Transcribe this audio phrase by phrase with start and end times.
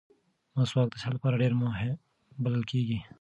[0.55, 1.93] مسواک د صحت لپاره ډېر مهم
[2.43, 2.97] بلل کېږي.